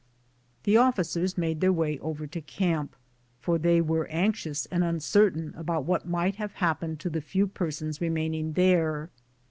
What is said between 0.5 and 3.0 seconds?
Tlie officers made .their way over to camp,